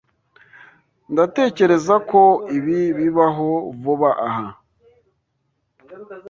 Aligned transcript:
Ndatekereza 1.11 1.95
ko 2.09 2.21
ibi 2.57 2.79
bibaho 2.97 3.49
vuba 3.81 4.09
aha. 4.27 4.47